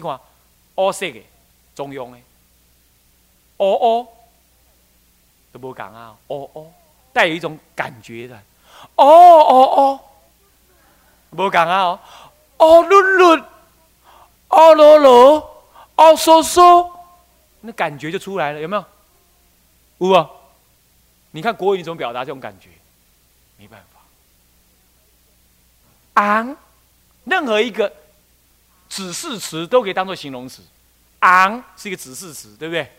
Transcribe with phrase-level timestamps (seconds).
[0.00, 0.20] 你看，
[0.76, 1.20] 乌色的
[1.74, 2.18] 中庸的，
[3.56, 4.06] 哦哦，
[5.50, 6.70] 都无讲啊，哦哦，
[7.12, 8.40] 带有一种感觉的，
[8.94, 10.00] 哦哦哦，
[11.32, 11.98] 无讲啊哦，
[12.58, 13.44] 哦噜噜，
[14.50, 15.44] 哦噜噜，
[15.96, 16.88] 哦嗦嗦，
[17.62, 18.84] 那感觉就出来了，有没有？
[19.98, 20.30] 有啊，
[21.32, 22.68] 你看国语怎么表达这种感觉？
[23.56, 23.98] 没办法，
[26.22, 26.56] 昂，
[27.24, 27.92] 任何一个。
[28.98, 30.60] 指示词都可以当做形容词，
[31.20, 32.92] 昂是一个指示词，对不对？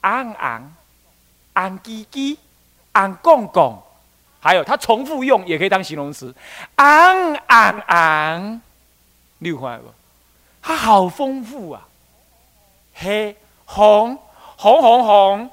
[0.00, 0.74] 昂昂，
[1.52, 2.36] 昂叽叽，
[2.94, 3.80] 昂公公，
[4.40, 6.34] 还有它重复用也可以当形容词，
[6.74, 8.60] 昂昂昂，
[9.38, 9.94] 六块不？
[10.60, 11.86] 它好丰富啊！
[12.94, 14.18] 黑红
[14.56, 15.50] 红红红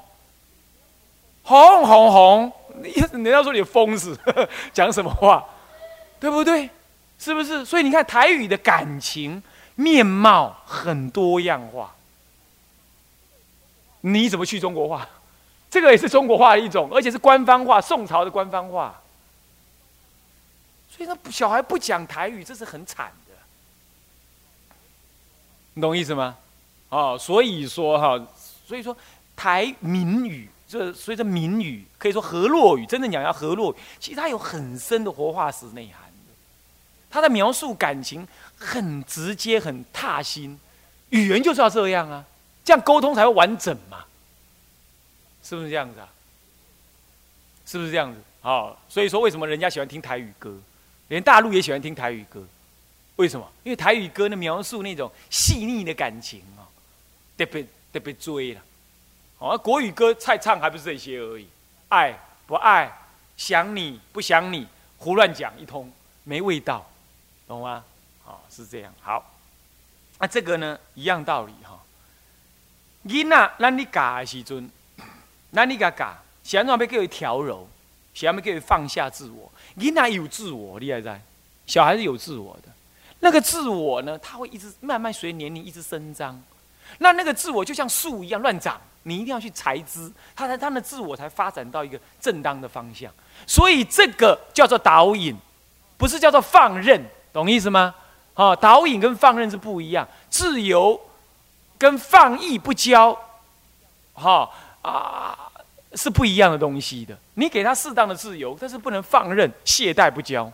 [1.44, 4.18] 红红红，你你要说你疯子，
[4.74, 5.44] 讲什么话？
[6.18, 6.68] 对不对？
[7.20, 7.64] 是不是？
[7.64, 9.40] 所以你看台语的感情。
[9.80, 11.94] 面貌很多样化，
[14.02, 15.08] 你怎么去中国化？
[15.70, 19.00] 这个也是中国化的一种，而且是官方化，宋朝的官方化。
[20.90, 23.34] 所以那，小孩不讲台语，这是很惨的。
[25.72, 26.36] 你懂意思吗？
[26.90, 28.26] 哦，所以说哈，
[28.66, 28.94] 所以说
[29.34, 36.34] 台闽语，这所以说闽语可以说河洛语，真正讲要河洛语，其实它有很深的活化石内涵的，
[37.08, 38.28] 它的描述感情。
[38.60, 40.60] 很直接，很踏心，
[41.08, 42.24] 语言就是要这样啊，
[42.62, 44.04] 这样沟通才会完整嘛，
[45.42, 46.08] 是不是这样子啊？
[47.66, 48.20] 是不是这样子？
[48.42, 50.54] 哦，所以说为什么人家喜欢听台语歌，
[51.08, 52.46] 连大陆也喜欢听台语歌？
[53.16, 53.50] 为什么？
[53.64, 56.68] 因为台语歌呢，描述那种细腻的感情啊，
[57.38, 58.60] 特别特别追了。
[59.38, 61.46] 哦，国语歌菜唱还不是这些而已，
[61.88, 62.92] 爱不爱，
[63.36, 64.66] 想你不想你，
[64.98, 65.90] 胡乱讲一通，
[66.24, 66.86] 没味道，
[67.48, 67.84] 懂吗？
[68.30, 68.94] 哦，是这样。
[69.00, 69.32] 好，
[70.18, 71.80] 那这个呢，一样道理哈。
[73.04, 74.70] 囡仔，咱你教的时阵，
[75.52, 77.66] 咱你甲教，想要要叫伊调柔，
[78.14, 79.50] 想要叫伊放下自我。
[79.76, 81.20] 囡仔有自我，你还在？
[81.66, 82.68] 小孩子有自我的，
[83.20, 86.40] 那个自我呢，他会一直慢慢随年龄一直生长。
[86.98, 93.12] 那那个自我就像树一样乱长，你一定要去裁枝，他才他的自我才发展到一个正当的方向。
[93.46, 95.36] 所以这个叫做导引，
[95.96, 97.02] 不是叫做放任，
[97.32, 97.94] 懂意思吗？
[98.40, 100.98] 啊，导引跟放任是不一样，自由
[101.76, 103.14] 跟放逸不交，
[104.14, 104.48] 哈
[104.80, 105.38] 啊
[105.92, 107.14] 是不一样的东西的。
[107.34, 110.50] 你给他适当的自由，但是不能放任懈怠不交。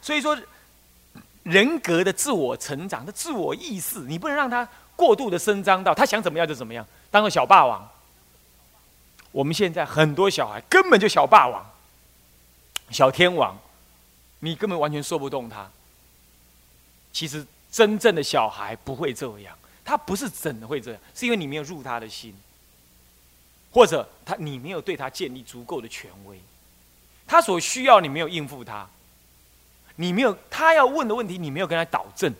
[0.00, 0.38] 所以说，
[1.42, 7.90] 人格的自我成长的自我意识，你不能让他过度的伸张到他想怎么样就怎么样，当个小霸王。
[9.32, 11.66] 我们现在很多小孩根本就小霸王、
[12.90, 13.58] 小天王，
[14.38, 15.68] 你根本完全说不动他。
[17.14, 22.34] 其实真正的小孩不会这样，他不是真的会这样，是因为你没有入他的心，
[23.70, 26.40] 或者他你没有对他建立足够的权威，
[27.24, 28.88] 他所需要你没有应付他，
[29.94, 32.34] 你没有他要问的问题你没有跟他导正，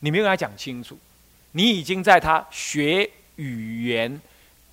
[0.00, 0.98] 你没有跟他讲清楚，
[1.52, 4.20] 你已经在他学语言、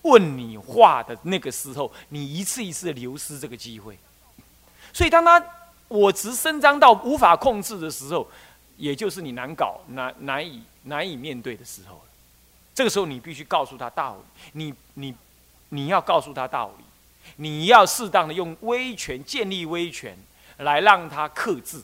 [0.02, 3.96] 问你话的那个时候，你一次一次的流失这个机会，
[4.92, 5.44] 所以当他
[5.88, 8.28] 我执伸张到无法控制的时候。
[8.78, 12.02] 也就是你难搞、难难以难以面对的时候。
[12.74, 14.24] 这个时候，你必须告诉他道理。
[14.52, 15.16] 你你
[15.69, 16.84] 你要告诉他道理，
[17.38, 20.18] 你要适当的用威权建立威权，
[20.58, 21.81] 来让他克制，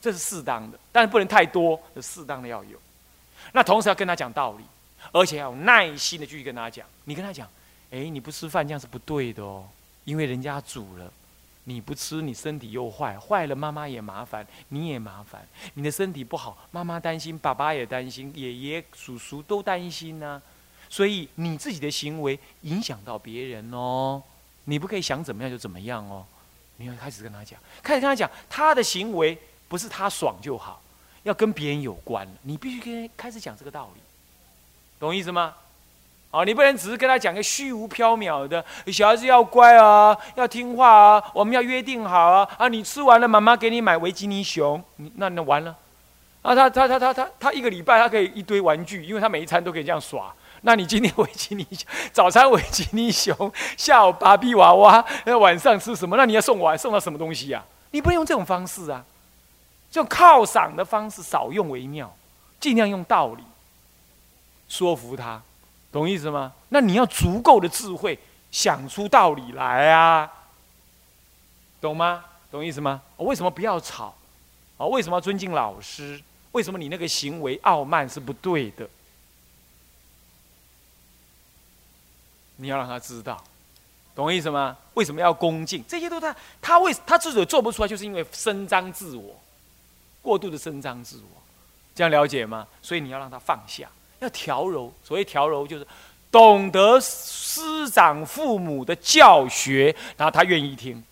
[0.00, 2.78] 这是适当的，但是不能太多，适当的要有。
[3.52, 4.64] 那同时要跟他讲道理，
[5.12, 6.86] 而且要有耐心的继续跟他讲。
[7.04, 7.48] 你跟他讲，
[7.90, 9.66] 哎，你不吃饭这样是不对的哦，
[10.04, 11.12] 因为人家煮了。
[11.68, 15.44] 你不吃，你身体又坏，坏了妈妈也麻烦，你也麻烦。
[15.74, 20.40] 你的身体不好，妈妈担心，爸爸也担心，爷爷、叔叔都担心呢。
[20.88, 24.22] 所以你自己的行为影响到别人哦，
[24.66, 26.24] 你不可以想怎么样就怎么样哦。
[26.76, 30.80] 你要开始跟他讲，开始跟他讲，他的行为不是他爽就好，
[31.24, 32.28] 要跟别人有关。
[32.42, 34.00] 你必须跟开始讲这个道理，
[35.00, 35.52] 懂意思吗？
[36.36, 38.62] 哦，你不能只是跟他讲个虚无缥缈的，
[38.92, 42.68] 小孩子要乖啊，要听话啊，我们要约定好啊啊！
[42.68, 45.74] 你吃完了，妈妈给你买维吉尼熊，你那那完了，
[46.42, 50.30] 啊，他他他他他他一个礼拜他可以一堆玩具，因为他每一餐都可以这样耍。
[50.60, 56.18] 那你今天维吉尼熊， 早餐维吉尼熊，下午芭比娃娃，那晚上吃什么？
[56.18, 57.64] 那你要送我送到什么东西呀？
[57.92, 59.02] 你不能用这种方式啊，
[59.90, 62.14] 这种犒赏的方式少用为妙，
[62.60, 63.42] 尽量用道理
[64.68, 65.40] 说服他。
[65.96, 66.52] 懂意思吗？
[66.68, 68.18] 那你要足够的智慧，
[68.50, 70.30] 想出道理来啊，
[71.80, 72.22] 懂吗？
[72.50, 73.00] 懂意思吗？
[73.16, 74.14] 我为什么不要吵？
[74.76, 76.22] 啊，为什么要尊敬老师？
[76.52, 78.86] 为什么你那个行为傲慢是不对的？
[82.56, 83.42] 你要让他知道，
[84.14, 84.76] 懂我意思吗？
[84.92, 85.82] 为什么要恭敬？
[85.88, 89.34] 这些都他他为他自己做不出来，就是因为伸张自我，
[90.20, 91.42] 过度的伸张自我，
[91.94, 92.66] 这样了解吗？
[92.82, 93.88] 所以你要让他放下，
[94.20, 94.92] 要调柔。
[95.04, 95.86] 所谓调柔，就是
[96.30, 101.02] 懂得师长父母的教学，然后他愿意听，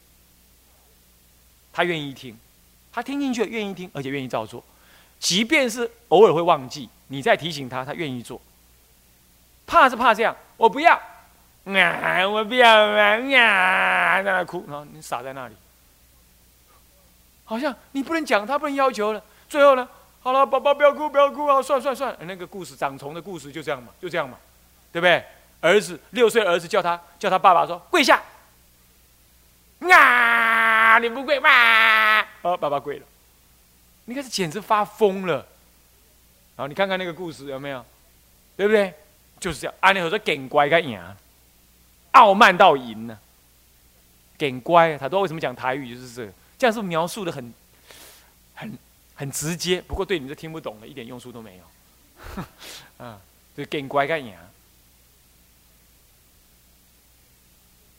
[1.72, 2.36] 他愿意听，
[2.92, 4.62] 他听进去，愿意听，而且愿意照做。
[5.18, 8.40] 即便是偶尔会忘记，你再提醒他，他愿意做。
[9.66, 11.00] 怕是怕这样，我不要。
[11.64, 12.28] 啊！
[12.28, 13.16] 我不要啊！
[13.16, 14.22] 啊！
[14.22, 15.54] 在那哭，然后你傻在那里，
[17.46, 19.24] 好像你不能讲，他不能要求了。
[19.48, 19.88] 最后呢，
[20.24, 21.60] 好了，宝宝不要哭，不要哭啊！
[21.60, 24.38] 算算算，那个故事长虫的故事就这样嘛，就这样嘛，
[24.90, 25.22] 对不对？
[25.60, 28.22] 儿子六岁，儿子叫他叫他爸爸说跪下。
[29.80, 30.98] 啊！
[30.98, 32.22] 你不跪嘛？
[32.40, 33.04] 哦，爸爸跪了。
[34.06, 35.46] 你看这简直发疯了。
[36.56, 37.84] 然后你看看那个故事有没有？
[38.56, 38.94] 对不对？
[39.38, 39.74] 就是这样。
[39.80, 40.98] 安尼和说更乖个赢。
[42.12, 43.18] 傲慢到赢呢，
[44.38, 44.96] 给乖。
[44.96, 47.52] 他都为什么讲台语就是这个，这样是描述的很、
[48.54, 48.78] 很、
[49.14, 49.80] 很直接。
[49.82, 51.64] 不过对你是听不懂的，一点用处都没有。
[53.04, 53.20] 啊，
[53.56, 54.34] 就更乖个赢。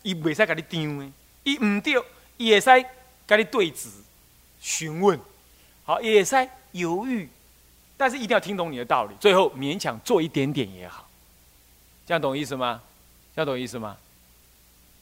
[0.04, 1.12] 伊未使跟你丢的，
[1.44, 1.94] 伊唔对，
[2.38, 2.86] 伊会使
[3.26, 3.90] 跟你对质、
[4.62, 5.20] 询问，
[5.84, 6.36] 好，也使
[6.74, 7.28] 犹豫，
[7.98, 11.10] 但是一定要听懂你的道理，最后勉强做一点点也好。
[12.06, 12.84] 这样懂意思吗？
[13.36, 13.98] 这样懂意思吗？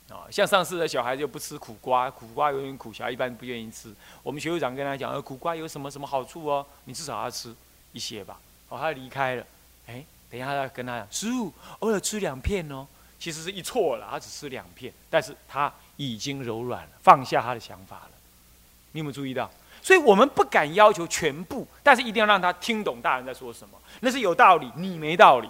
[0.10, 3.94] 啊，像上次的小孩就不吃苦瓜，苦瓜有点苦，小孩一般不愿意吃。
[4.22, 7.56] 我们学会长跟他讲，呃，苦瓜有什么什么好处哦，你至少要吃
[7.94, 8.40] 一些吧。
[8.70, 9.46] 哦，他离开了，
[9.88, 12.86] 哎，等一下他跟他讲，师傅偶尔吃两片哦，
[13.18, 18.12] 其实是一错了，他只吃两片，但是他已经柔软了，放下他的想法了。
[18.92, 19.50] 你有没有注意到？
[19.82, 25.50] 所以我们不敢要求全部，但是一定要让他听懂大人在说什么，那是有道理，你没道理，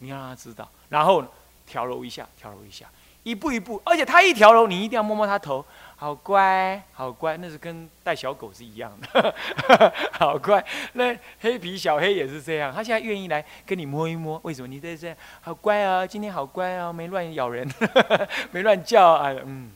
[0.00, 1.24] 你要让他知道，然后
[1.66, 2.86] 调柔一下，调柔一下。
[3.26, 5.64] 一步一步，而且他一条龙，你一定要摸摸他头，
[5.96, 9.34] 好乖，好乖，那是跟带小狗是一样的，
[10.16, 10.64] 好乖。
[10.92, 14.68] 那黑皮小黑也是这样，他现在愿意来跟你摸一摸，为什么？
[14.68, 17.68] 你在这，好乖啊，今天好乖啊，没乱咬人，
[18.52, 19.72] 没乱叫啊，嗯，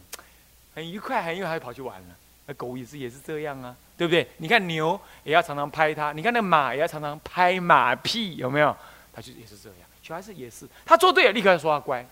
[0.77, 2.09] 很愉快，很愉快，跑去玩了。
[2.47, 4.29] 那狗也是也是这样啊，对不对？
[4.37, 8.77] 你看牛也要常常拍它，你看那马也要常常拍马屁，有没有？
[9.13, 12.07] 他就也是这样，小孩子也是，他做对了，立刻说他乖。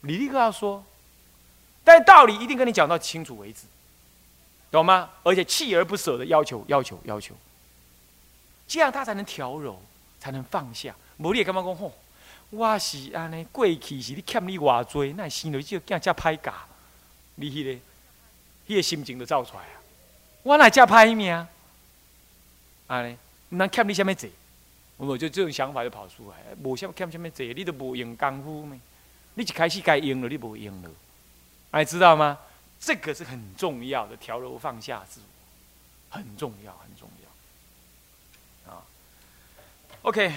[0.00, 0.84] 你立刻要说，
[1.84, 3.62] 但道理一定跟你讲到清楚为止，
[4.70, 5.10] 懂吗？
[5.22, 7.34] 而且锲而不舍的要求，要求，要求，
[8.66, 9.80] 这样他才能调柔，
[10.20, 10.94] 才能放下。
[11.16, 11.92] 无你也干嘛讲吼？
[12.50, 16.54] 我是安尼过去是你欠你偌多，那心里就更加歹教。
[17.34, 17.72] 你迄个，
[18.66, 19.76] 迄个心情就造出来啊！
[20.42, 21.46] 我哪加歹命？
[22.86, 23.16] 安尼，
[23.50, 24.28] 唔能欠你什么债？
[24.96, 28.78] 我就这种想法就跑出来，无什欠什么债，你都无用功夫咩？
[29.38, 30.90] 你一开始该用了，你不用了，
[31.70, 32.36] 哎，知道吗？
[32.80, 37.08] 这个是很重要的，调柔放下自我，很重要，很重
[38.66, 38.72] 要。
[38.72, 38.82] 啊
[40.02, 40.34] ，OK。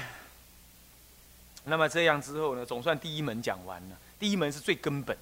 [1.64, 3.98] 那么这样之后呢，总算第一门讲完了。
[4.20, 5.18] 第一门是最根本，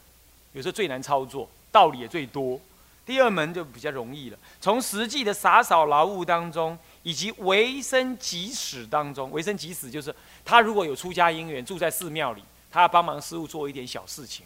[0.51, 2.59] 有时候最难操作，道理也最多。
[3.05, 4.37] 第二门就比较容易了。
[4.59, 12.43] 从实际的洒扫劳务当中，以及为生即死当中，为生即死就是他如果有出家因缘，住在寺庙里。
[12.71, 14.45] 他帮忙师傅做一点小事情，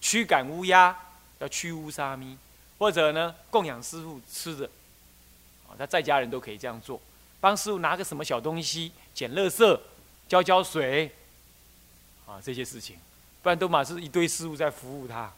[0.00, 0.96] 驱赶乌鸦，
[1.38, 2.36] 要驱乌沙咪，
[2.78, 4.66] 或者呢供养师傅吃的，
[5.68, 7.00] 啊，他在家人都可以这样做，
[7.40, 9.80] 帮师傅拿个什么小东西，捡垃圾，
[10.28, 11.10] 浇浇水，
[12.26, 12.98] 啊，这些事情，
[13.42, 15.32] 不然都满是一堆师傅在服务他，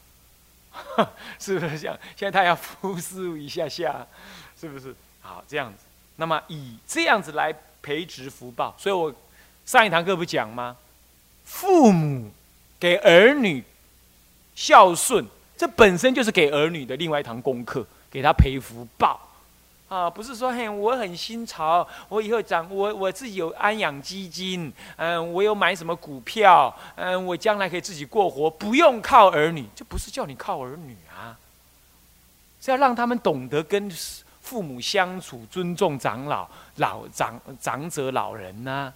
[1.39, 1.97] 是不是这样？
[2.17, 4.05] 现在他要服务师傅一下下，
[4.59, 4.95] 是不是？
[5.21, 5.85] 好，这样子，
[6.17, 9.13] 那么以这样子来培植福报，所以我
[9.65, 10.75] 上一堂课不讲吗？
[11.51, 12.31] 父母
[12.79, 13.63] 给儿女
[14.55, 15.23] 孝顺，
[15.55, 19.19] 这本身就是给儿女的另外一堂功课，给他培福报
[19.87, 20.09] 啊！
[20.09, 31.37] 不是说嘿，我很新潮，我以后长我我自己有安养基金，嗯，我有买什么股票，嗯，我将来可以自己过活，不用靠儿女，这不是叫你靠儿女啊，
[32.59, 33.91] 是要让他们懂得跟
[34.41, 38.91] 父母相处，尊重长老、老长长者、老人呐，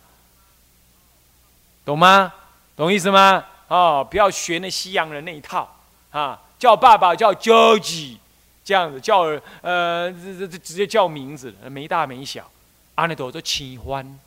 [1.86, 2.34] 懂吗？
[2.76, 3.46] 懂意思吗？
[3.68, 5.76] 哦，不要学那西洋人那一套
[6.12, 6.40] 啊！
[6.60, 8.18] 叫爸爸叫 George，
[8.64, 9.22] 这样子叫
[9.62, 12.50] 呃，这这这直接叫名字，没大没小，
[12.96, 14.20] 阿弥陀都喜欢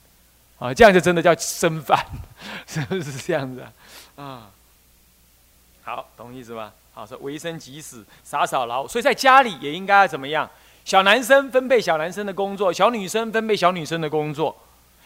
[0.59, 2.05] 啊，这样就真的叫生饭，
[2.67, 3.73] 是不是这样子啊？
[4.23, 4.43] 啊，
[5.85, 6.73] 好，懂意思吗？
[6.95, 10.49] 好，说为生即死，洒扫劳，所以在家里也应该怎么样？
[10.85, 14.57] 小男生分配小男生的工作，小女生分配小女生的工作，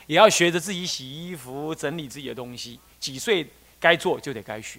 [0.07, 2.79] 也要学着自己洗衣服、整理自己的东西。
[3.01, 3.47] 几岁
[3.81, 4.79] 该做就得该学，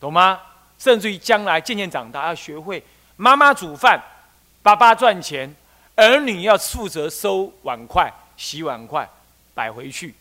[0.00, 0.40] 懂吗？
[0.78, 2.82] 甚至于将来渐渐长大，要学会
[3.16, 4.02] 妈妈煮饭，
[4.62, 5.54] 爸爸赚钱，
[5.94, 9.08] 儿女要负责收碗筷、洗碗筷、
[9.54, 10.14] 摆回去。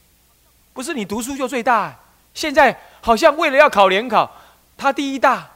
[0.74, 1.98] 不是你读书就最大，
[2.34, 4.32] 现在好像为了要考联考，
[4.78, 5.50] 他第一大，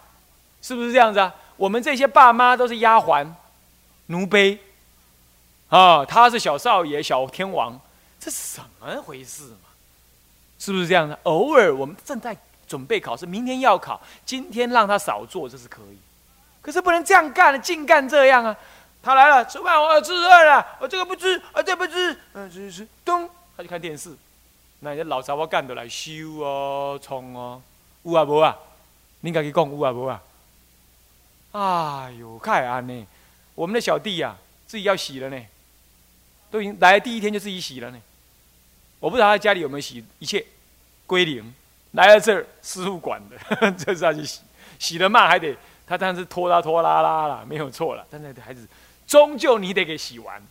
[0.61, 1.33] 是不是这样子啊？
[1.57, 3.27] 我们这些爸妈都是丫鬟。
[4.07, 4.59] 奴婢，
[5.69, 7.79] 啊，他是小少爷、小天王，
[8.19, 9.69] 这是什么回事嘛？
[10.57, 11.19] 是不是这样的？
[11.23, 15.97] 偶尔我们正在准备考试，明天要考，今天让他少做，这是可以。
[16.61, 18.55] 可是不能这样干，净干这样啊！
[19.03, 24.15] 他来了，吃饭，我吃饿了，我这个不吃，啊，这不吃，嗯，吃吃，咚，他就看电视。
[24.79, 27.61] 那些老杂货干的来修哦，冲哦，
[28.01, 28.57] 有啊无啊？
[29.19, 30.21] 你家己讲有啊无啊？
[31.51, 33.07] 哎呦，太安呢！
[33.53, 35.39] 我们的小弟呀，自己要洗了呢，
[36.55, 38.01] 都已经来第一天就自己洗了呢。
[39.01, 40.45] 我不知道他家里有没有洗，一切
[41.05, 41.53] 归零。
[41.91, 44.39] 来了这儿，师傅管的， 这是要去洗，
[44.79, 45.53] 洗了嘛还得
[45.85, 48.07] 他当然是拖拉拖拉拉啦，没有错了。
[48.09, 48.65] 但是孩子
[49.05, 50.41] 终究你得给洗完。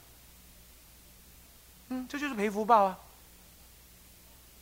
[1.89, 2.99] 嗯，这就是赔福报啊，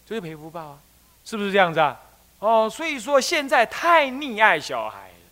[0.07, 0.79] 这是赔福报啊，
[1.25, 2.01] 是不是这样子啊？
[2.39, 5.27] 哦，所以说现在太溺爱小孩了，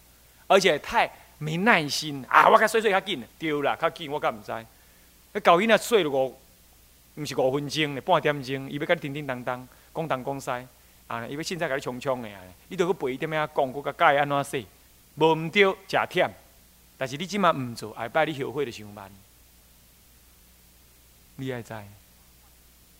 [0.48, 1.08] 而且太。
[1.42, 2.50] 没耐心啊！
[2.50, 4.52] 我该睡睡较紧，丢了，较紧我敢唔知。
[5.32, 6.36] 那搞伊那睡了五，
[7.14, 10.68] 唔是五分钟，半点钟，伊要甲叮叮当当，讲东讲西，
[11.06, 14.66] 啊，伊要现在甲你冲冲的啊，伊都去背一点咩讲，佮甲教伊安怎说，
[15.16, 16.30] 无唔对，假忝。
[16.98, 19.10] 但是你即马唔做，下摆你后悔的上慢。
[21.36, 21.74] 你爱知？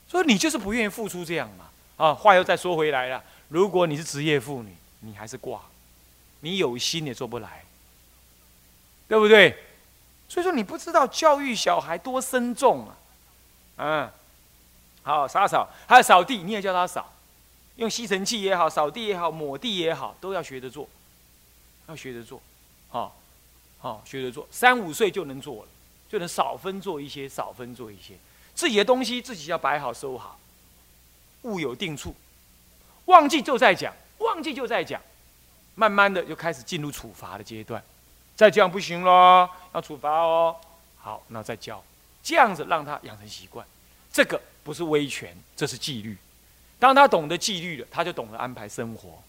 [0.09, 1.71] 所以你就是不愿意付出这样嘛。
[1.97, 5.63] 啊，话又再说回来了，如果你是职业妇女，你还是挂，
[6.41, 7.65] 你有心也做不来。
[9.07, 9.57] 对不对？
[10.31, 12.97] 所以说你不知道教育小孩多深重啊！
[13.79, 14.11] 嗯，
[15.03, 17.13] 好，洒扫，还有扫地，你也叫他扫，
[17.75, 20.89] 用吸尘器也好，扫地也好，抹地也好，都要学着做，
[21.89, 22.41] 要学着做，
[22.91, 23.17] 好，
[23.81, 24.47] 好，学着做。
[24.53, 25.69] 三五岁就能做了，
[26.09, 28.15] 就能少分做一些，少分做一些。
[28.55, 30.39] 自己的东西自己要摆好收好，
[31.43, 32.15] 物有定处。
[33.07, 35.03] 忘记就在讲，忘记就在讲，
[35.75, 37.83] 慢慢的就开始进入处罚的阶段。
[38.41, 40.57] 再这样不行喽，要处罚哦。
[40.97, 41.85] 好，那再教，
[42.23, 43.67] 这样子让他养成习惯。
[44.11, 46.17] 这个不是威权，这是纪律。
[46.79, 49.23] 当他懂得纪律了，他就懂得安排生活，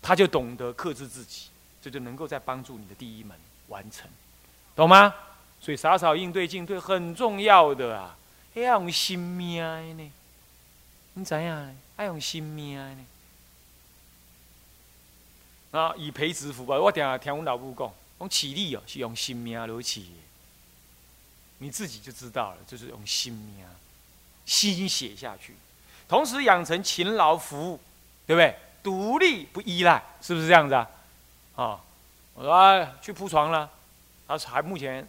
[0.00, 1.48] 他就懂得克制自己，
[1.82, 3.36] 这就能够在帮助你的第一门
[3.66, 4.08] 完成，
[4.76, 5.12] 懂吗？
[5.60, 8.16] 所以洒扫应对进退很重要的啊，
[8.54, 9.60] 要用心命
[9.96, 10.12] 呢。
[11.14, 11.74] 你怎样？
[11.96, 13.04] 要用心命呢？
[15.70, 16.78] 啊，以培植福报。
[16.80, 20.12] 我听听我老母讲，讲起立哦，是用心命来起。
[21.58, 23.66] 你自己就知道了，就是用心命，
[24.46, 25.54] 心写下去。
[26.08, 27.80] 同时养成勤劳服务，
[28.26, 28.56] 对不对？
[28.82, 30.88] 独立不依赖，是不是这样子啊？
[31.56, 31.80] 啊，
[32.34, 33.68] 我说去铺床了，
[34.26, 35.06] 他还目前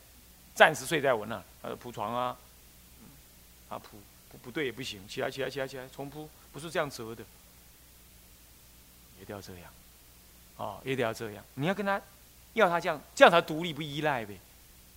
[0.55, 2.37] 暂时睡在我那，他说铺床啊，
[3.69, 3.97] 啊铺
[4.31, 7.23] 不不对也不行，起来起来起来起来重铺，不是这样折的，
[9.21, 9.71] 一定要这样。
[10.59, 11.43] 哦，也得要这样。
[11.53, 11.99] 你要跟他
[12.53, 14.37] 要他这样，这样才独立不依赖呗。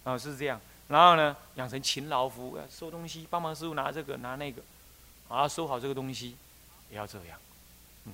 [0.03, 0.61] 啊，是这样。
[0.89, 4.61] 然后呢，养成勤劳服，要收东西，帮忙师傅拿这个拿那个，
[5.29, 6.37] 啊，收好这个东西，
[6.91, 7.39] 也要这样。
[8.07, 8.13] 嗯，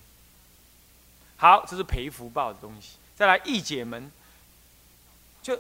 [1.39, 2.97] 好，这是培福报的东西。
[3.17, 4.13] 再来义解门，
[5.43, 5.59] 就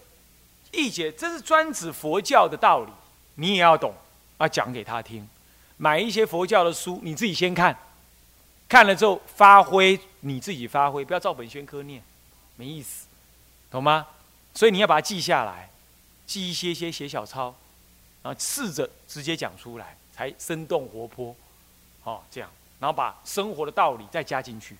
[0.70, 2.92] 义解，这是专指佛教的道理，
[3.36, 3.94] 你也要懂，
[4.36, 5.26] 要讲给他听。
[5.78, 7.74] 买一些佛教的书，你自己先看。
[8.68, 12.02] 看了之后，发挥你自己发挥，不要照本宣科念，
[12.56, 13.06] 没意思，
[13.70, 14.06] 懂吗？
[14.54, 15.70] 所以你要把它记下来，
[16.26, 17.54] 记一些些写小抄，
[18.22, 21.34] 然后试着直接讲出来，才生动活泼，
[22.04, 24.76] 哦，这样，然后把生活的道理再加进去，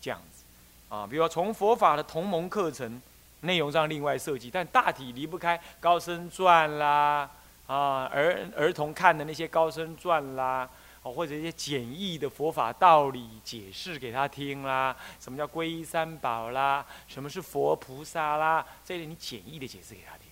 [0.00, 0.42] 这样子，
[0.88, 3.02] 啊，比如说从佛法的同盟课程
[3.40, 7.28] 内容上另外设计，但大体离不开高僧传啦，
[7.66, 10.66] 啊，儿儿童看的那些高僧传啦。
[11.12, 20.26] 或者一些简易的佛法道理解释给他听啦，什么叫皈依三宝啦，什么是佛菩萨啦，这类你简易的解释给他听，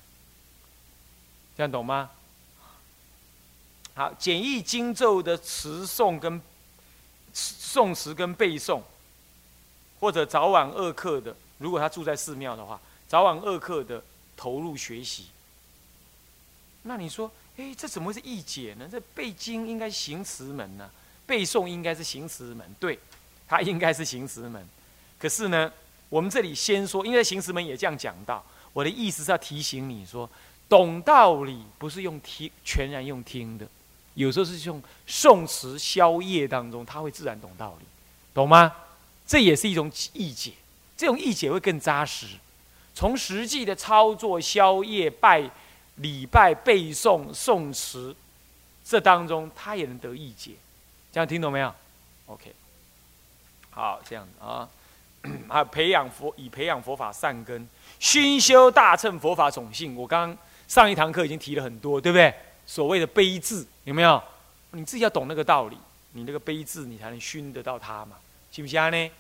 [1.57, 2.11] 这样懂吗？
[3.95, 6.41] 好，简易经咒的词诵跟
[7.33, 8.81] 诵词跟背诵，
[10.01, 14.03] 或者早晚二课的，如果他住在寺庙的话，早晚二课的
[14.37, 15.27] 投入学习，
[16.83, 17.31] 那你说？
[17.57, 18.89] 哎，这怎么会是意解呢？
[18.91, 20.91] 这背经应该行词门呢，
[21.27, 22.99] 背诵应该是行词门，对，
[23.47, 24.67] 它应该是行词门。
[25.19, 25.73] 可是呢，
[26.09, 28.45] 我们这里先说，因为行词门也这样讲到。
[28.73, 30.29] 我的意思是要提醒你说，
[30.69, 33.65] 懂道理不是用听，全然用听的，
[34.15, 37.87] 有时候是用诵持消业当中，他会自然懂道理，
[38.35, 38.75] 懂吗？
[39.25, 40.53] 这也是一种意解，
[40.97, 42.27] 这种意解会更扎实。
[42.97, 45.49] 从实际的操作、消业、拜
[45.97, 48.15] 礼拜、背诵、诵词，
[48.85, 50.53] 这当中他也能得义解。
[51.13, 51.73] 这样听懂没有
[52.27, 52.53] ？OK，
[53.71, 54.69] 好，这样子啊，
[55.49, 57.69] 还有培养佛，以培养佛法善根，
[58.01, 59.95] 熏修大乘佛法种性。
[59.97, 60.37] 我刚
[60.67, 62.35] 上一堂课已经提了很多，对不对？
[62.67, 64.23] 所谓的悲智有没有？
[64.73, 65.79] 你自己要懂那个道理，
[66.13, 68.17] 你那个悲智，你才能熏得到它嘛，
[68.51, 69.11] 信不信呢？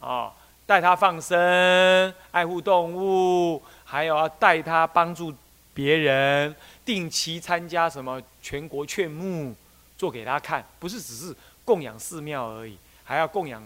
[0.00, 0.32] 啊。
[0.64, 5.34] 带他放生，爱护动物，还有要带他帮助
[5.74, 9.54] 别人，定期参加什么全国劝募，
[9.96, 13.62] 做给他看，不是只是供养寺庙而已，还要供养，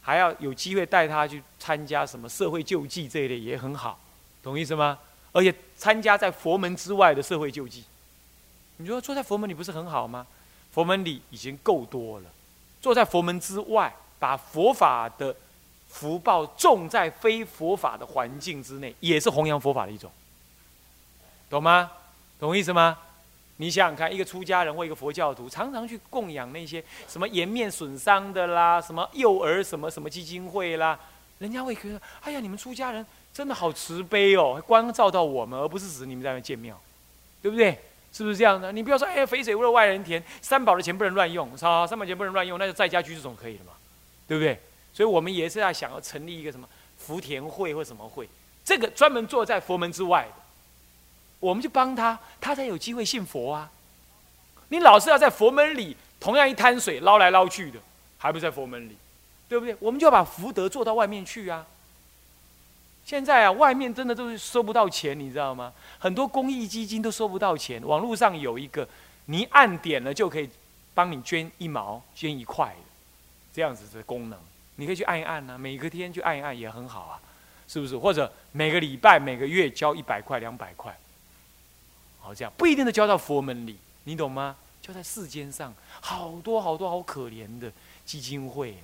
[0.00, 3.98] 还要有机会带他去参加什么社会救济这一类也很好，
[4.42, 4.98] 懂意思吗？
[5.32, 7.84] 而且参加在佛门之外的社会救济，
[8.78, 10.26] 你说坐在佛门里不是很好吗？
[10.72, 12.30] 佛门里已经够多了，
[12.80, 15.34] 坐在佛门之外，把佛法的。
[15.92, 20.08] 福报种在非佛法的环境之内，也是弘扬佛法的一种，
[21.50, 21.90] 懂吗？
[22.38, 22.96] 懂意思吗？
[23.56, 30.98] 你想想看，一个出家人或一个佛教徒，常常去供养那些什么颜面损伤的啦，什么幼儿什么什么基金会啦，
[31.38, 33.04] 人家会觉得，哎呀，你们出家人
[33.34, 36.80] 真的好慈悲哦，关照到我们，而不是指你们在那建庙，
[37.42, 37.78] 对不对？
[38.12, 38.72] 是不是这样的？
[38.72, 43.72] 你不要说，哎，肥水不流外人田，三宝的钱不能乱用，操，三宝钱不能乱用，那就在家居住总可以了嘛，
[44.26, 44.58] 对不对？
[44.92, 46.66] 所以我们也是在想要成立一个什么
[46.96, 48.28] 福田会或什么会，
[48.64, 50.26] 这个专门坐在佛门之外，
[51.40, 53.70] 我们就帮他，他才有机会信佛啊。
[54.68, 57.80] 你老是要在佛门里，同样一滩水捞来捞去的，
[58.18, 58.96] 还不在佛门里，
[59.48, 59.74] 对不对？
[59.80, 61.66] 我们就要把福德做到外面去啊。
[63.04, 65.72] 现在啊，外面真的都是收不到钱，你知道吗？
[65.98, 67.84] 很多公益基金都收不到钱。
[67.84, 68.86] 网络上有一个，
[69.24, 70.48] 你按点了就可以
[70.94, 72.74] 帮你捐一毛、捐一块的
[73.52, 74.38] 这样子的功能。
[74.76, 77.18] 你可以去按一按呐，每个天去按一按也很好啊，
[77.66, 77.98] 是不是？
[77.98, 80.96] 或者每个礼拜、每个月交一百块、两百块，
[82.20, 84.56] 好这样不一定都交到佛门里，你懂吗？
[84.82, 87.70] 交在世间上，好多好多好可怜的
[88.04, 88.76] 基金会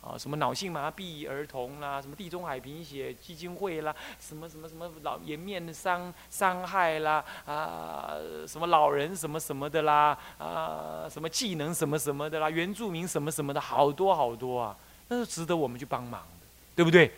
[0.00, 8.14] 啊，什么脑性麻痹儿童啦，什么地中海贫血基金会啦，什么什么什么老颜面的伤伤害啦，啊，
[8.46, 14.76] 什么老人什么什么的啦，啊，什么技能什么什么的啦，原住民什么什么的，好多好多啊。
[15.08, 17.12] 那是值得我们去帮忙的，对不对？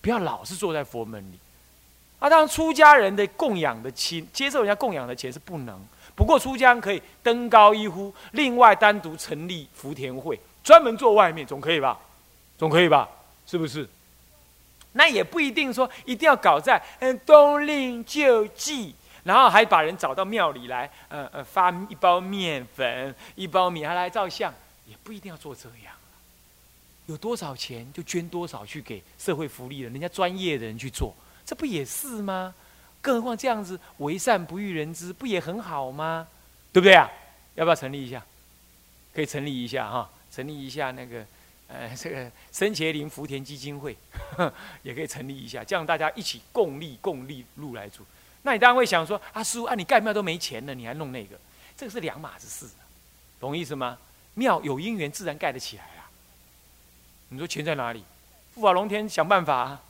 [0.00, 1.38] 不要老是坐在佛门里。
[2.20, 5.76] 啊，当然，出家人的供养的钱，接受人家供养的钱是不能。
[6.14, 11.98] 不过，出家人可以登高一呼，另外单独成立福田会，专门做外面，总可以吧？
[12.58, 13.08] 总可以吧？
[13.46, 13.88] 是不是？
[14.92, 24.52] 那也不一定说一定要搞在嗯冬令救济，然后还把人找到庙里来，呃呃，发一包面粉、一包米，还来照相，
[24.86, 25.94] 也不一定要做这样。
[27.06, 31.14] 有多少钱就捐多少去给社会福利了，人家专业的人去做，
[31.50, 32.54] 这不也是吗？
[33.02, 36.28] 更何况这样子为善不欲人知，不也很好吗？
[36.72, 37.10] 对不对啊？
[37.56, 38.24] 要不要成立一下？
[39.12, 41.26] 可以成立一下哈，成立一下那个
[41.66, 43.96] 呃 这个森茄林福田基金会，
[44.84, 48.04] 也可以成立一下，这样大家一起共利共利路来住。
[48.42, 51.36] 那你当然会想说，啊叔，啊你盖庙都没钱了，你还弄那个？
[51.76, 52.72] 这个是两码子事，
[53.40, 53.98] 懂意思吗？
[54.34, 56.06] 庙有因缘，自然盖得起来啊。
[57.30, 58.04] 你说钱在哪里？
[58.54, 59.80] 富法龙天想办法，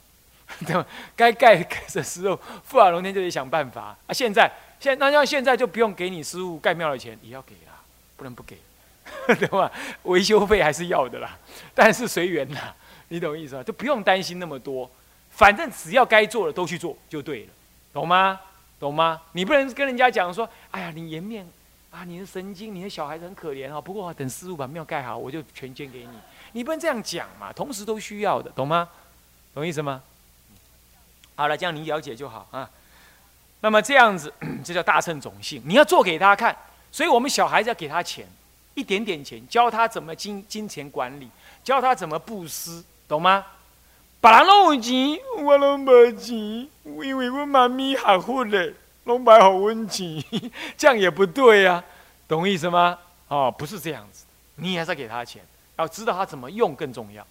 [0.67, 0.85] 对吧？
[1.17, 4.13] 该盖的时候，富尔龙天就得想办法啊！
[4.13, 7.81] 现在，现那要现在就不用给你师傅盖庙的钱，也要给啦，
[8.17, 8.59] 不能不给，
[9.39, 9.71] 对吧？
[10.03, 11.39] 维修费还是要的啦，
[11.75, 12.75] 但是随缘啦，
[13.09, 13.63] 你懂意思吗？
[13.63, 14.91] 就不用担心那么多，
[15.31, 17.51] 反正只要该做的都去做就对了，
[17.93, 18.41] 懂吗？
[18.79, 19.21] 懂吗？
[19.33, 21.47] 你不能跟人家讲说，哎呀，你颜面
[21.91, 26.19] 啊，你的神经，你的小孩子很可怜啊，不过等师傅把庙盖好，我就全捐给你。
[26.53, 28.89] 你不能这样讲嘛，同时都需要的，懂吗？
[29.55, 30.03] 懂意思吗？
[31.41, 32.69] 好了，这样你了解就好啊。
[33.63, 34.31] 那么这样子，
[34.63, 35.63] 这叫大乘种性。
[35.65, 36.55] 你要做给他看，
[36.93, 38.29] 所以我们小孩子要给他钱，
[38.75, 41.31] 一点点钱，教他怎么金金钱管理，
[41.65, 43.47] 教他怎么布施，懂吗？
[44.21, 46.37] 别人拢有钱，我拢没钱，
[46.85, 48.75] 因为我妈咪学佛的，
[49.05, 50.23] 拢买好温钱，
[50.77, 51.83] 这样也不对呀，
[52.29, 52.99] 懂意思吗？
[53.29, 54.27] 哦，不是这样子，
[54.57, 55.43] 你还是给他钱。
[55.79, 57.27] 要知道他怎么用更重要，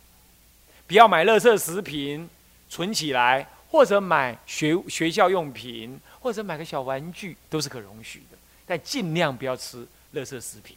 [0.87, 2.27] 不要买垃圾食品
[2.67, 10.75] 存起来，或者买学学校用品，或者买个小玩具都是可容许的，但尽量不要吃垃圾食品。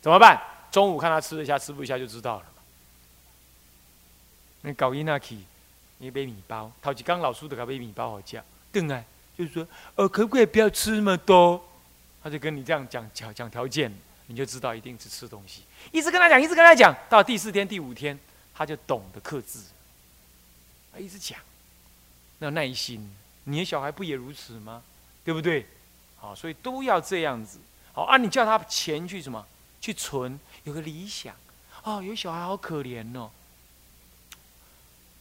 [0.00, 0.40] 怎么办？
[0.70, 2.44] 中午看他吃得下吃不一下就知道了。
[4.62, 5.38] 你搞伊那去，
[5.98, 9.04] 你买米包，头一刚老叔的搞杯米包好吃，顿来
[9.36, 11.62] 就是说，呃，可不可以不要吃那么多？
[12.22, 13.92] 他就跟你这样讲讲讲条件，
[14.26, 15.62] 你就知道一定是吃东西。
[15.92, 18.18] 一直跟他讲，一直跟他讲，到第四天、第五天，
[18.52, 19.60] 他就懂得克制。
[20.92, 21.38] 他一直讲，
[22.38, 23.10] 那耐心，
[23.44, 24.82] 你的小孩不也如此吗？
[25.24, 25.66] 对不对？
[26.16, 27.58] 好，所以都要这样子。
[27.92, 29.44] 好啊，你叫他钱去什么？
[29.80, 31.34] 去存，有个理想。
[31.82, 33.30] 哦，有小孩好可怜哦。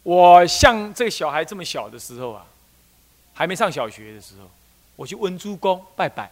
[0.03, 2.45] 我像这个小孩这么小的时候啊，
[3.33, 4.49] 还没上小学的时候，
[4.95, 6.31] 我去温珠宫拜拜。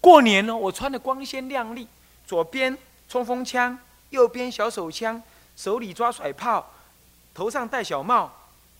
[0.00, 1.86] 过年呢，我穿的光鲜亮丽，
[2.26, 2.76] 左边
[3.08, 3.78] 冲锋枪，
[4.10, 5.22] 右边小手枪，
[5.56, 6.70] 手里抓甩炮，
[7.32, 8.32] 头上戴小帽，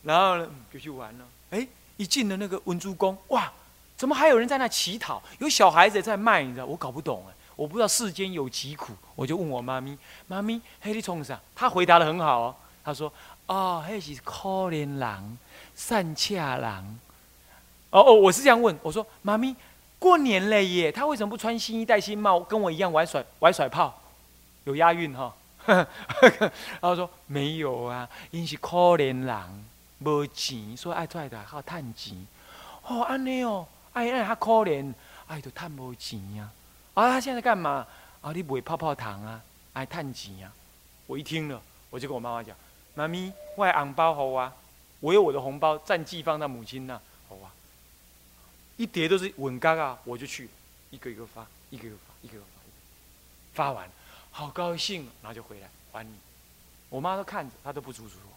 [0.02, 1.24] 然后呢就去玩了。
[1.50, 3.52] 哎，一进了那个文珠宫，哇，
[3.96, 5.22] 怎么还有人在那乞讨？
[5.38, 6.66] 有小孩子在卖，你知道？
[6.66, 11.40] 我搞不懂哎，我不知道世间有疾苦，我就问我妈咪，妈咪，黑你冲啥？
[11.54, 13.12] 她回答的很好哦，她说。
[13.46, 15.38] 哦，嘿是可怜人、
[15.74, 17.00] 善恰人。
[17.90, 19.54] 哦哦，我是这样问，我说：“妈咪，
[19.98, 24.00] 过年了耶，他为什么不穿新衣戴新帽，跟我一样玩甩玩甩炮？
[24.64, 25.34] 有押韵哈。”
[25.66, 25.86] 然
[26.80, 29.64] 后说：“没有啊，因是可怜人，
[30.04, 32.26] 无钱，所以爱出来的靠探钱。
[32.82, 34.92] 哦，安尼哦，哎哎，他可怜，
[35.26, 36.50] 哎，就趁无钱呀。
[36.94, 37.86] 啊，他现在干嘛？
[38.20, 39.40] 啊，你卖泡泡糖啊，
[39.72, 40.52] 爱趁钱呀。
[41.06, 41.60] 我一听了，
[41.90, 42.56] 我就跟我妈妈讲。
[42.94, 44.52] 妈咪，我红包好啊！
[45.00, 47.50] 我有我的红包，暂寄放到母亲那，好啊。
[48.76, 50.48] 一叠都是稳嘎嘎，我就去，
[50.90, 52.44] 一个一个发，一个一个发，一个一个
[53.54, 53.88] 发，发完，
[54.30, 56.14] 好高兴，然后就回来还你。
[56.88, 58.32] 我妈都看着，她都不阻止我。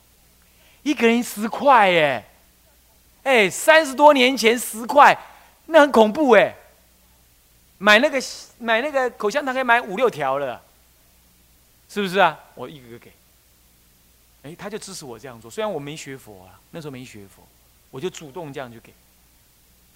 [0.86, 2.24] 一个人十块耶，
[3.24, 5.18] 哎，三十多年前十块，
[5.66, 6.56] 那很恐怖哎。
[7.80, 8.22] 买那个
[8.60, 10.62] 买那个口香糖可以买五六条了，
[11.90, 12.40] 是不是啊？
[12.54, 13.12] 我一个个给。
[14.44, 15.50] 哎，他就支持我这样做。
[15.50, 17.42] 虽然我没学佛啊，那时候没学佛，
[17.90, 18.94] 我就主动这样就给。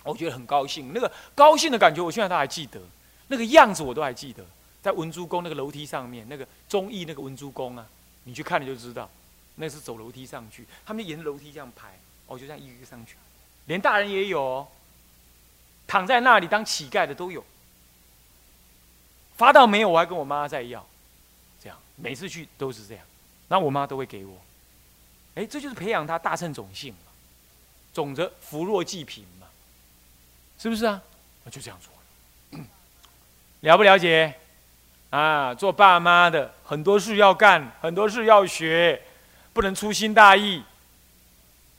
[0.03, 2.81] 我觉得很高兴，那个高兴的感觉，我现在都还记得，
[3.27, 4.43] 那个样子我都还记得。
[4.81, 7.85] 在文殊宫那个楼梯上面，那个中义那个文殊宫啊，
[8.23, 9.07] 你去看了就知道，
[9.61, 13.17] 那是走楼梯上去，他们就沿着楼梯这样排，我就这样一个一个上去，
[13.65, 14.65] 连大人也有，
[15.85, 17.43] 躺在那里当乞丐的都有。
[19.35, 20.85] 发到没有，我还跟我妈再要，
[21.61, 23.05] 这样每次去都是这样。
[23.49, 24.37] 那我妈都会给我，
[25.35, 27.11] 哎，这就是培养他大乘种性嘛，
[27.93, 29.47] 种着扶弱济贫嘛，
[30.57, 31.01] 是不是啊？
[31.43, 31.91] 我就这样做
[32.59, 32.65] 了，
[33.61, 34.33] 了不了解？
[35.09, 39.01] 啊，做爸妈的很多事要干，很多事要学，
[39.53, 40.63] 不能粗心大意，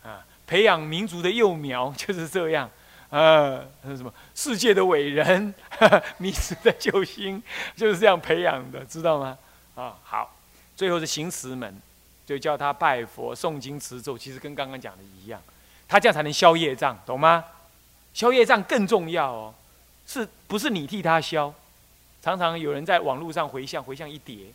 [0.03, 2.71] 啊，培养民族的幼苗 就是这样，
[3.11, 5.55] 呃啊，什么世界的伟人，
[6.19, 7.43] 民族的救星
[7.77, 9.39] 就是这样培养的，知道吗？
[9.75, 10.37] 啊，好。
[10.77, 11.79] 最后是行慈门，
[12.25, 15.39] 就叫他拜佛、诵经、持咒，其实跟刚刚讲的一样，
[15.87, 17.45] 他这样才能消业障，懂吗？
[18.15, 19.55] 消业障更重要哦，
[20.07, 21.53] 是不是你替他消？
[22.23, 24.47] 常常有人在网络上回向，回向一叠，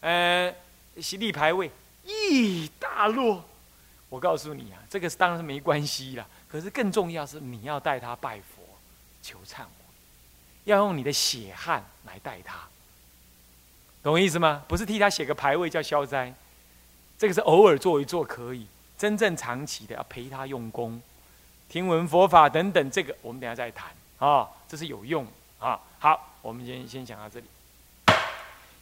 [0.00, 0.50] 呃，
[1.18, 1.70] 立牌位
[2.04, 3.42] 一大摞。
[4.08, 8.62] 我告诉你啊，这个当然是没关系啦，可是更重要是你要带他拜佛、
[9.22, 9.68] 求忏悔，
[10.64, 12.58] 要用你的血汗来带他。
[14.02, 14.62] 懂意思吗？
[14.68, 16.32] 不是替他写个牌位叫消灾，
[17.18, 21.00] 这个是偶尔做一做可以，真正长期的要陪他用功，
[21.68, 25.26] 听闻佛法等等，这个我们等下再谈啊，这是有用
[25.58, 25.80] 啊。
[25.98, 27.46] 好，我们先先讲到这里。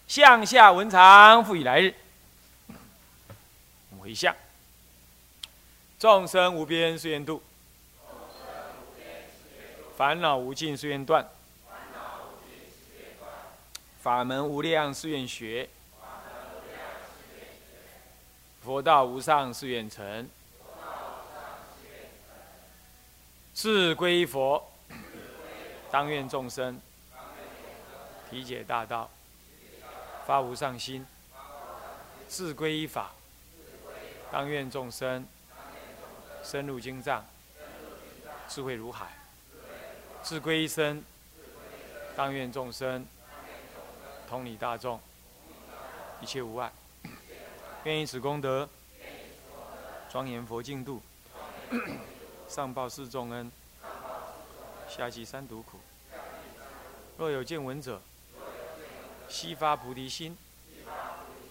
[0.09, 1.95] 向下文长复以来日，
[4.03, 4.35] 回向，
[5.97, 7.41] 众生无边誓愿度，
[9.97, 11.25] 烦恼无尽誓愿断。
[14.01, 15.69] 法门无量誓愿学，
[18.65, 20.29] 佛道无上誓愿成。
[23.55, 24.69] 是归佛，
[25.93, 26.81] 当愿众生。
[28.29, 29.09] 体解大道，
[30.27, 31.07] 发无上心。
[32.29, 33.13] 是归法，
[34.33, 35.27] 当愿众生
[36.43, 37.23] 深入经藏，
[38.49, 39.13] 智慧如海。
[40.25, 41.05] 是归身，
[42.17, 43.07] 当愿众生。
[44.29, 44.99] 同理大众，
[46.23, 46.73] 一切无碍。
[47.85, 48.67] 愿以此功德，
[50.11, 51.03] 庄严佛净土，
[52.49, 53.53] 上报四重恩，
[54.89, 55.79] 下济三毒苦。
[57.19, 58.01] 若有见闻者，
[59.29, 60.35] 悉发菩提心，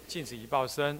[0.07, 0.99] 尽此一报身，